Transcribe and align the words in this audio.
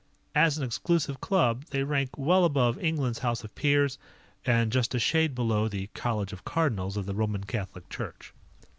As 0.33 0.57
an 0.57 0.63
exclusive 0.63 1.21
club, 1.21 1.65
they 1.65 1.83
rank 1.83 2.17
well 2.17 2.43
above 2.43 2.83
England's 2.83 3.19
House 3.19 3.43
of 3.43 3.53
Peers 3.53 3.99
and 4.43 4.71
just 4.71 4.95
a 4.95 4.99
shade 4.99 5.35
below 5.35 5.67
the 5.67 5.91
College 5.93 6.33
of 6.33 6.43
Cardinals 6.43 6.97
of 6.97 7.05
the 7.05 7.13
Roman 7.13 7.43
Catholic 7.43 7.87
Church. 7.87 8.33